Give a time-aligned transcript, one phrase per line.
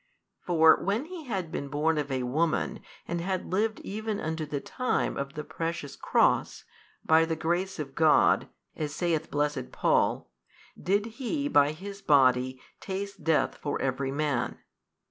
[0.39, 4.47] for when He had been born of a woman and had |223 lived even unto
[4.47, 6.63] the time of the Precious Cross,
[7.05, 10.27] by the grace of God (as saith blessed Paul)
[10.81, 14.57] did He by His Body taste death for every man.